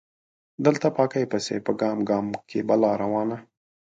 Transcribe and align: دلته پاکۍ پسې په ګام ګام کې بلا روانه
دلته 0.65 0.87
پاکۍ 0.97 1.25
پسې 1.31 1.55
په 1.65 1.71
ګام 1.81 1.97
ګام 2.09 2.25
کې 2.49 2.59
بلا 2.67 2.91
روانه 3.01 3.37